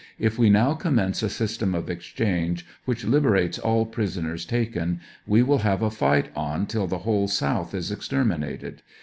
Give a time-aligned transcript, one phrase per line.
[0.17, 5.45] If we now commence a system of exchange which liberates all pris oners taken, w^e
[5.45, 8.77] will have to fight on till the whole South is extermi nated.